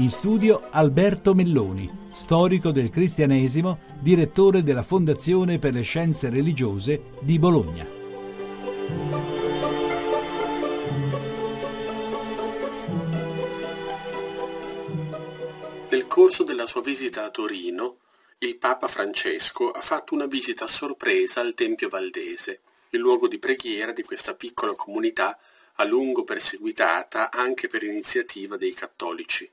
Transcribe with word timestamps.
In 0.00 0.08
studio 0.08 0.68
Alberto 0.70 1.34
Melloni, 1.34 2.08
storico 2.10 2.70
del 2.70 2.88
cristianesimo, 2.88 3.80
direttore 4.00 4.62
della 4.62 4.82
Fondazione 4.82 5.58
per 5.58 5.74
le 5.74 5.82
Scienze 5.82 6.30
Religiose 6.30 7.10
di 7.20 7.38
Bologna. 7.38 7.86
Nel 15.90 16.06
corso 16.06 16.44
della 16.44 16.64
sua 16.64 16.80
visita 16.80 17.26
a 17.26 17.30
Torino, 17.30 17.98
il 18.38 18.56
Papa 18.56 18.88
Francesco 18.88 19.68
ha 19.68 19.82
fatto 19.82 20.14
una 20.14 20.24
visita 20.24 20.64
a 20.64 20.68
sorpresa 20.68 21.42
al 21.42 21.52
Tempio 21.52 21.90
Valdese, 21.90 22.60
il 22.88 23.00
luogo 23.00 23.28
di 23.28 23.38
preghiera 23.38 23.92
di 23.92 24.02
questa 24.02 24.32
piccola 24.32 24.72
comunità 24.72 25.38
a 25.74 25.84
lungo 25.84 26.24
perseguitata 26.24 27.30
anche 27.30 27.68
per 27.68 27.82
iniziativa 27.82 28.56
dei 28.56 28.72
cattolici. 28.72 29.46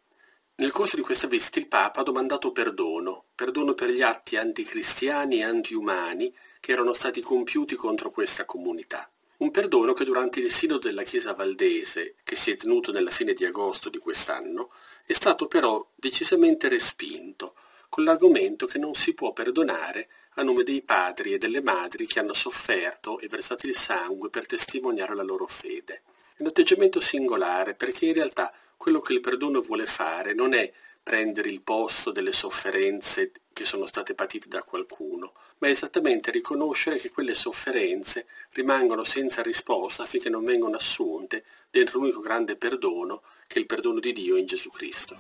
Nel 0.60 0.72
corso 0.72 0.96
di 0.96 1.04
questa 1.04 1.28
visita 1.28 1.60
il 1.60 1.68
Papa 1.68 2.00
ha 2.00 2.04
domandato 2.04 2.52
perdono, 2.52 3.26
perdono 3.36 3.76
per 3.76 3.92
gli 3.92 4.02
atti 4.02 4.38
anticristiani 4.38 5.38
e 5.38 5.44
antiumani 5.44 6.34
che 6.60 6.72
erano 6.72 6.94
stati 6.94 7.22
compiuti 7.22 7.76
contro 7.76 8.10
questa 8.10 8.46
comunità. 8.46 9.08
Un 9.38 9.52
perdono 9.52 9.94
che 9.94 10.04
durante 10.04 10.40
il 10.40 10.52
sinodo 10.52 10.88
della 10.88 11.04
Chiesa 11.04 11.36
Valdese, 11.36 12.16
che 12.24 12.36
si 12.36 12.50
è 12.50 12.58
tenuto 12.58 12.92
nella 12.92 13.12
fine 13.12 13.34
di 13.34 13.46
agosto 13.46 13.90
di 13.90 14.00
quest'anno, 14.00 14.72
è 15.06 15.14
stato 15.14 15.46
però 15.46 15.92
decisamente 15.94 16.70
respinto, 16.70 17.54
con 17.88 18.04
l'argomento 18.04 18.66
che 18.66 18.80
non 18.80 18.96
si 18.96 19.14
può 19.14 19.34
perdonare 19.34 20.10
a 20.38 20.42
nome 20.42 20.64
dei 20.64 20.82
padri 20.82 21.34
e 21.34 21.38
delle 21.38 21.62
madri 21.62 22.08
che 22.08 22.18
hanno 22.18 22.34
sofferto 22.34 23.20
e 23.20 23.28
versato 23.28 23.68
il 23.68 23.76
sangue 23.76 24.32
per 24.32 24.48
testimoniare 24.48 25.14
la 25.14 25.22
loro 25.22 25.46
fede. 25.46 26.02
È 26.36 26.42
un 26.42 26.48
atteggiamento 26.48 27.00
singolare 27.00 27.76
perché 27.76 28.08
in 28.08 28.14
realtà 28.14 28.52
quello 28.88 29.02
che 29.02 29.12
il 29.12 29.20
perdono 29.20 29.60
vuole 29.60 29.86
fare 29.86 30.34
non 30.34 30.54
è 30.54 30.72
prendere 31.04 31.50
il 31.50 31.60
posto 31.60 32.12
delle 32.12 32.32
sofferenze 32.32 33.34
che 33.52 33.66
sono 33.66 33.86
state 33.86 34.14
patite 34.14 34.48
da 34.48 34.64
qualcuno, 34.64 35.34
ma 35.58 35.68
è 35.68 35.72
esattamente 35.72 36.32
riconoscere 36.32 36.96
che 36.96 37.12
quelle 37.12 37.34
sofferenze 37.34 38.28
rimangono 38.52 39.04
senza 39.04 39.42
risposta 39.42 40.06
finché 40.06 40.30
non 40.30 40.46
vengono 40.46 40.78
assunte 40.78 41.44
dentro 41.70 42.00
l'unico 42.00 42.22
grande 42.22 42.56
perdono 42.56 43.24
che 43.46 43.58
è 43.58 43.60
il 43.60 43.66
perdono 43.66 44.00
di 44.00 44.14
Dio 44.14 44.38
in 44.38 44.46
Gesù 44.46 44.70
Cristo. 44.70 45.18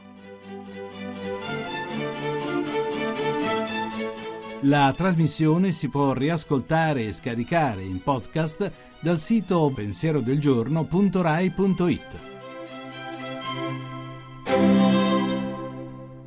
La 4.61 4.93
trasmissione 4.95 5.73
si 5.73 5.89
può 5.89 6.13
riascoltare 6.13 7.03
e 7.03 7.11
scaricare 7.11 7.83
in 7.83 8.01
podcast 8.01 8.71
dal 9.01 9.17
sito 9.17 9.69
pensierodelgiorno.rai.it. 9.75 12.35